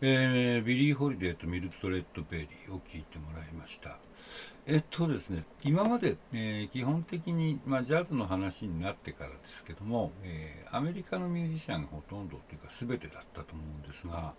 [0.00, 3.98] えー、ビリー・ホリデーとミルドレッド・ベイリーを聞いてもらいました。
[4.64, 14.34] えっとですね、今まで、えー、基本的に、まあ、ジャズの話になってからですけども、えー、アメリカのミュージシャンがほとんどというか全てだったと思うんですが、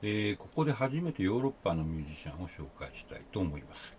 [0.00, 3.96] えー、ここで初めてヨーロッパのミュージシャンを紹介したいと思います。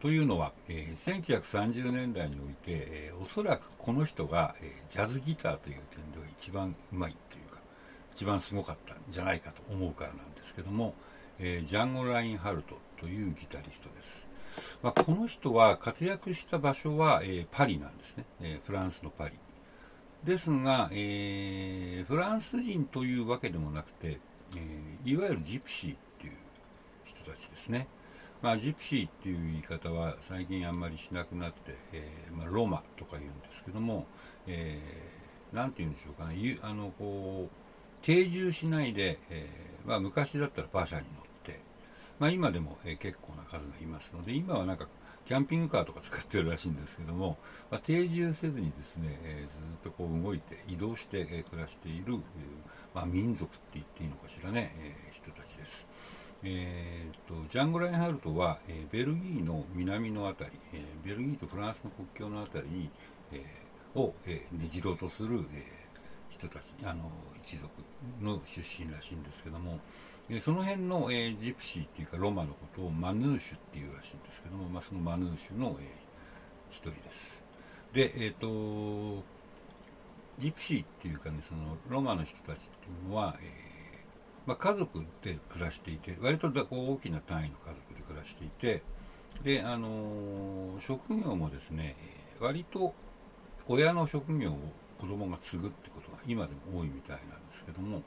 [0.00, 7.60] というのは、えー、1930年代において、えー、おそらくこの人が、えー、ジャズギターという点では一番うまいというか
[8.14, 10.94] 一番すごかったんじゃないかと思うからなんですけども、
[11.38, 14.26] えジャンゴ・ラインハルトというギタリストです、
[14.82, 19.34] まあ、この人は活躍した場所は、えパリなんですね、えフランスのパリ。
[20.24, 24.18] ですが、えーフランス人というわけでもなくて、
[24.56, 26.32] えいわゆるジプシーっていう
[27.04, 27.88] 人たちですね。
[28.42, 34.06] まあ、ジプシーっていう言い方は最近あんまりしなくなって、え、まあ、ロマとか言うんですけども、
[34.46, 37.69] えー、なんて言うんでしょうかね、あのこう
[38.02, 41.60] 定住しないで、えー、まあ、昔だったら馬車に乗って、
[42.18, 44.88] まあ、今でも、え結構な数がいますので、今はなんか
[45.26, 47.38] キャンピングカーとか使ってるらしいんですけども、
[47.70, 49.46] まあ、定住せずにですね、え
[49.82, 52.18] ずっとこう動いて移動して、え暮らしている、
[52.94, 55.86] まあ、民族って言っていいのかしらね、え人たちです。
[56.42, 62.90] えーと、ジャンゴ・ラインハルトは、えー、ベルギーの南の辺り、えー、ベルギーとフランスの国境の辺りに、
[63.32, 65.79] えー、を、えねじろうとする、え
[66.40, 67.10] 人たちあの
[67.44, 67.68] 一族
[68.20, 69.78] の出身らしいんですけども、
[70.28, 75.84] えその辺の、えジプシーっていうかロマのことをマヌーシュっていうらしいんですけども、まあ、そのマヌーシュの、え
[76.70, 77.42] 一人です。
[77.92, 79.22] で、えっ、と
[80.38, 83.50] ジプシーっていうかねそのロマの人たちっていうのは、えー
[84.46, 88.82] まあ、家族で暮らしていて割とこう大きな単位の家族で暮らしていて
[89.44, 91.96] で、あの、職業もですね
[92.40, 92.94] 割と
[93.68, 94.58] 親の職業を
[95.00, 98.02] 子供が継ぐってことが今でも多いみたいなんですけども。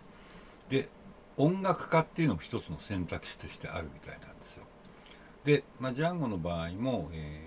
[0.70, 0.90] で
[1.36, 4.66] 音楽家っていうのも一つの選択肢としてあるみたいなんですよ。
[5.46, 7.42] で、まあ、ジャンゴの場合も、え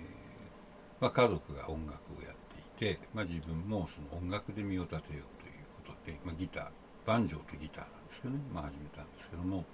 [1.01, 6.69] ー、まあ、家族が音楽をやっていて、まあ、自分もその音楽で身を立てようということで、まギター
[7.07, 9.65] バンジョーとギターなんですけどね、ま、始めたんですけども。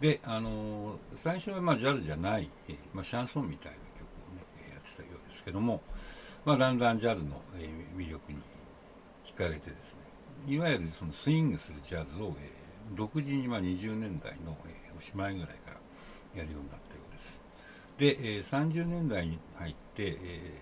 [0.00, 5.82] で、あの最初はまあジャズじゃない、えー、ま、シャンソンみたいな曲をね、やってたようですけども、
[6.44, 8.38] まあ、だんだんジャズの、え、魅力に
[9.34, 9.94] 惹かれてです
[10.48, 17.40] ねいわゆるそのスイングするジャズを、えー、独自にま20年代の、えー、おしまいぐらいからやるようになったようです。
[17.98, 20.54] で、えー、30年代に入って、え、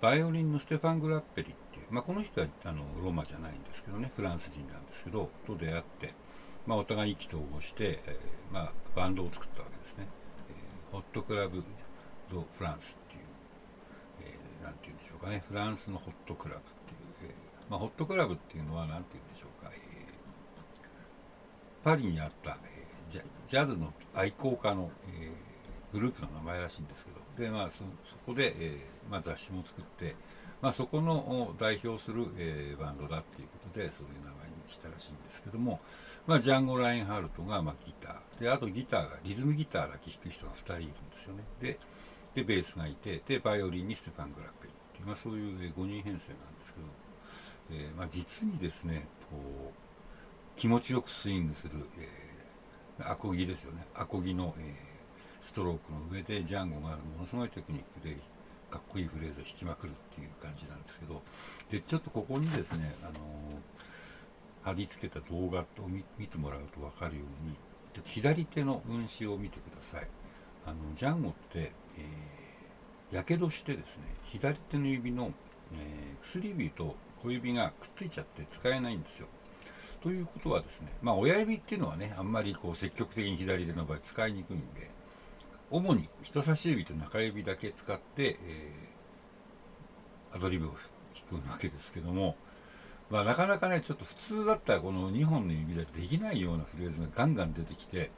[0.00, 6.14] バイオリンのステファン・グラッペリってまあ、この人はあのローマじゃないんですけどねフランス人なんですけどと出会って、
[6.66, 8.18] まあ、お互い意気投合して、え、
[8.52, 10.08] まあ、バンドを作ったわけですね、
[10.50, 10.52] え、
[10.92, 11.62] ホットクラブ・
[12.32, 13.20] ド・フランスっていう、
[14.22, 15.44] えー、て言うんでしょうかね。
[15.48, 16.62] フランスのホットクラブ、
[17.68, 19.78] まあ、ホットクラブっていうのはなんて言うんでしょうか、え
[21.82, 25.30] パリにあった、えジャジャズの愛好家の、え
[25.92, 27.44] グループの名前らしいんですけど。
[27.44, 27.84] で、まあ、そ
[28.26, 30.16] こで、えまあ、雑誌も作って
[30.64, 35.78] まあ、そこの代表する、えー、バンドだっていうことでそういう名前にしたらしいんですけども、
[36.26, 38.40] まあ、ジャンゴ・ラインハルトが、まあ、ギター。
[38.40, 41.44] であとギターがリズムギターだけ弾く人が2人いるんですよね。
[41.60, 41.78] で
[42.34, 46.86] でベースがいてでバイオリンにステファン・グラッペリっていう、まあ、そういう5人編成なんですけど、
[47.70, 49.36] えーまあ、実にですねこ
[49.72, 53.86] う気持ちよくスイングする、えー、アコギですよね。
[53.94, 58.16] アコギの、えー、ストロークの上でジャンゴがものすごいテクニックで
[58.70, 61.22] かっこいいフレーズを弾きまくるっていう感じなんですけど
[61.70, 63.12] でちょっとここにですね、あの
[64.62, 65.64] 貼り付けた動画を
[66.18, 67.54] 見てもらうと分かるように
[67.94, 70.08] と左手の運指を見てください。
[70.66, 72.34] あのジャンゴって、え
[73.12, 75.32] やけどしてですね左手の指の、
[75.74, 79.26] え、薬指と小指がくっついちゃって使えないんですよ。
[80.02, 84.90] ということはですね、まあ、親指っていうのはね、あんまりこう積極的に左手の場合使いにくいんで、
[85.70, 90.68] 主に人差し指と中指だけ使って、えー、アドリブを
[91.30, 92.36] 弾くわけですけども、
[93.08, 98.10] まあ、なかなかね、ちょっと普通だったらこの2本の指だとできないようなフレーズがガンガン出てきて、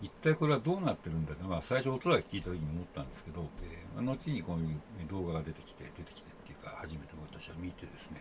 [0.00, 4.80] 一体これはどうなってるんだと、まあ、最初音だけ聞いた時に思ったんですけど、えー、後にこういう
[5.10, 6.31] 動画が出てきて、出てきて
[6.70, 8.20] 初めて私は見てですね、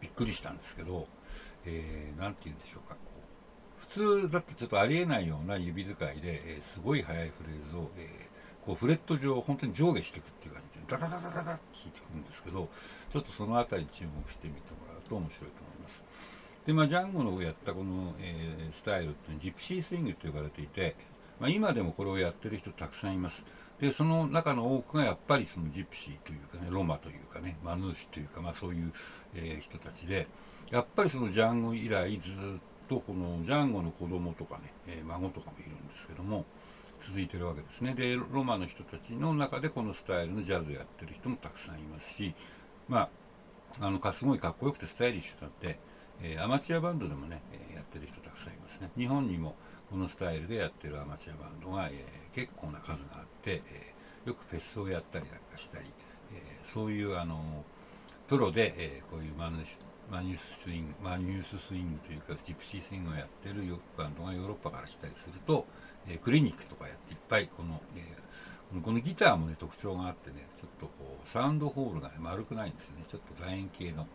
[0.00, 1.06] びっくりしたんですけど、
[1.64, 2.96] えー、て言うんでしょうか、
[3.78, 3.86] 普
[4.26, 8.32] 通だってちょっとありえないような指使いで、えー、すごい速いフレーズを、えー
[8.64, 12.68] こうフレット上本当に上下していくっていう感じでダダダダダダって弾いてくるんですけど
[13.12, 16.04] ちょっとその辺り注目してみてもらうと面白いと思います。
[16.64, 20.94] でまあジャンゴのやったこの、えー、スタイルっていうのはジプシースイングと呼ばれていて、
[21.40, 23.42] まあ、今でもこれをやってる人たくさんいます。
[23.80, 28.92] でその中の多くがやっぱりそのジプシーというかねロマというかねマヌーシというか、まあ、そういう、
[29.34, 30.28] えー、人たちで
[30.70, 36.44] やっぱりそのジャンゴ以来ずっとこのジャンゴの子供とかね、えー、孫とかもいるんですけども
[37.04, 37.94] 続いてるわけですね。
[37.94, 42.34] でロマの人たちの中でこのスタイルのジャズをやってる人もたくさんいますし
[42.88, 43.08] ま
[43.80, 45.78] ああのかすごいかっこよくてスタイリッシュだって、
[46.22, 48.90] えー、アマチュアバンドでもね、え、やってる人たくさんいますね。
[48.96, 49.56] 日本にも
[49.92, 53.92] このスタイルでやってるアマチュアバンドが、えー、結構な数があって、え
[54.24, 55.84] よくフェスをやったりなんかしたり、
[56.32, 56.40] え
[56.72, 57.62] そういうあの
[58.26, 59.58] プロで、えこういうマヌ
[60.10, 63.62] マニューススイングマニューススイングというかジプシースイングをやってる
[63.98, 65.66] バンドがヨーロッパから来たりすると、
[66.08, 73.04] えクリニックとかやっていっぱいこの、えこのギターもね特徴があってねちょっとこうサウンドホールが、ね、丸くないんですね。
[73.10, 74.06] ちょっと楕円形の、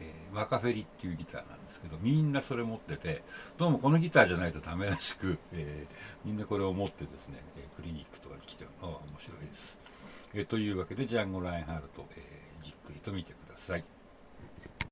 [0.00, 3.22] えー、マカフェリっていうギターなんですけどみんなそれ持ってて
[3.58, 9.78] どうもこのギターじゃないとダメらしく、えー、みんなこれを持ってですね、えクリニックとかに来てるのは面白いです、
[10.34, 12.22] え、というわけでジャンゴ・ラインハルト、え
[12.62, 13.95] じっくりと見てください。